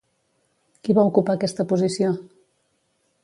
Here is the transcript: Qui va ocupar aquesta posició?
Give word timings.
Qui 0.87 0.95
va 0.99 1.03
ocupar 1.09 1.35
aquesta 1.37 1.67
posició? 1.73 2.13